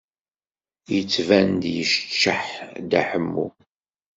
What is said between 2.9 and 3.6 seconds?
Ḥemmu.